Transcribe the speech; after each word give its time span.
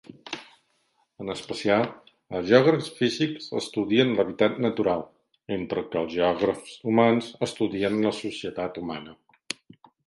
En 1.23 1.27
especial, 1.33 1.83
els 2.39 2.47
geògrafs 2.53 2.89
físics 3.01 3.51
estudien 3.61 4.15
l'hàbitat 4.17 4.59
natural, 4.67 5.05
entre 5.59 5.85
que 5.93 6.01
els 6.03 6.17
geògrafs 6.19 6.75
humans 6.95 7.33
estudien 7.51 8.05
la 8.09 8.17
societat 8.25 8.83
humana. 8.85 9.17